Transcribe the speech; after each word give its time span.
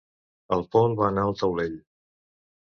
El 0.55 0.63
Paul 0.75 0.95
va 1.01 1.05
anar 1.11 1.27
al 1.27 1.37
taulell. 1.43 1.77